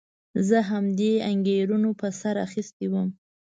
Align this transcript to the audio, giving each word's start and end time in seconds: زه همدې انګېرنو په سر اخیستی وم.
زه 0.47 0.57
همدې 0.71 1.11
انګېرنو 1.31 1.91
په 1.99 2.07
سر 2.19 2.35
اخیستی 2.47 2.85
وم. 2.89 3.09